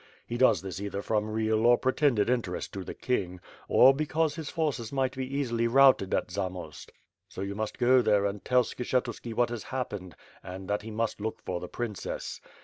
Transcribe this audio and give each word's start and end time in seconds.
He 0.25 0.35
does 0.35 0.63
this 0.63 0.81
either 0.81 1.03
from 1.03 1.29
real 1.29 1.63
or 1.63 1.77
pretended 1.77 2.21
respect 2.27 2.33
^^ 2.47 2.47
WITH 2.47 2.47
FIRE 2.47 2.55
ASD 2.55 2.73
SWORD. 2.73 2.73
to 2.73 2.83
the 2.85 2.93
king, 2.95 3.39
or 3.67 3.93
bccaufie 3.93 4.33
his 4.33 4.49
forces 4.49 4.91
might 4.91 5.15
be 5.15 5.27
easily 5.31 5.67
routed 5.67 6.11
at 6.15 6.29
Zamofst, 6.31 6.89
So 7.29 7.41
you 7.41 7.53
must 7.53 7.77
go 7.77 8.01
there 8.01 8.25
and 8.25 8.43
tell 8.43 8.63
Skshetuski 8.63 9.35
what 9.35 9.49
ha^ 9.49 9.61
happened 9.65 10.15
and 10.41 10.67
that 10.67 10.81
he 10.81 10.89
muHt 10.89 11.19
look 11.19 11.39
for 11.45 11.59
the 11.59 11.67
princess. 11.69 12.41